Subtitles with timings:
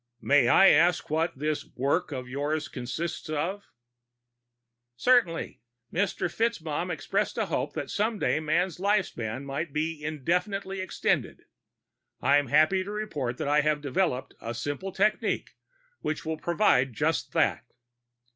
[0.23, 3.65] "May I ask what this 'work' of yours consists of?"
[4.95, 5.61] "Certainly.
[5.93, 6.27] Mr.
[6.27, 11.45] FitzMaugham expressed a hope that someday man's life span might be infinitely extended.
[12.19, 15.51] I'm happy to report that I have developed a simple technique
[15.99, 17.63] which will provide just that."